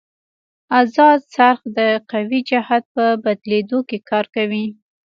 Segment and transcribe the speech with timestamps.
[0.79, 1.79] ازاد څرخ د
[2.11, 4.65] قوې جهت په بدلېدو کې کار کوي.